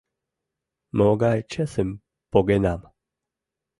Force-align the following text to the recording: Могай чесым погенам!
Могай 0.97 1.39
чесым 1.51 1.89
погенам! 2.31 2.81